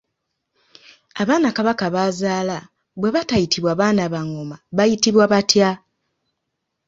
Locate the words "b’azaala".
1.93-2.57